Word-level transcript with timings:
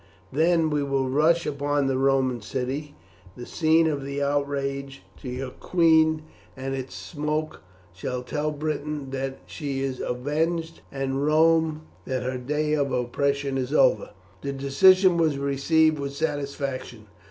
Then 0.33 0.71
we 0.71 0.81
will 0.81 1.07
rush 1.09 1.45
upon 1.45 1.85
the 1.85 1.99
Roman 1.99 2.41
city, 2.41 2.95
the 3.37 3.45
scene 3.45 3.85
of 3.85 4.03
the 4.03 4.19
outrage 4.23 5.03
to 5.21 5.29
your 5.29 5.51
queen, 5.51 6.23
and 6.57 6.73
its 6.73 6.95
smoke 6.95 7.61
shall 7.93 8.23
tell 8.23 8.49
Britain 8.49 9.11
that 9.11 9.37
she 9.45 9.81
is 9.81 9.99
avenged, 9.99 10.81
and 10.91 11.23
Rome 11.23 11.83
that 12.05 12.23
her 12.23 12.39
day 12.39 12.73
of 12.73 12.91
oppression 12.91 13.59
is 13.59 13.75
over." 13.75 14.09
The 14.41 14.53
decision 14.53 15.17
was 15.17 15.37
received 15.37 15.99
with 15.99 16.15
satisfaction. 16.15 17.05